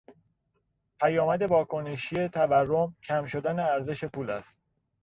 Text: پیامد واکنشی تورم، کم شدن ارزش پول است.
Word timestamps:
پیامد 0.99 1.41
واکنشی 1.41 2.29
تورم، 2.29 2.95
کم 3.03 3.25
شدن 3.25 3.59
ارزش 3.59 4.03
پول 4.05 4.29
است. 4.29 4.59